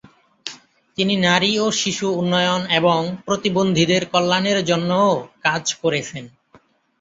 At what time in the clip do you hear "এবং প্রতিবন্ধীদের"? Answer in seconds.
2.79-4.01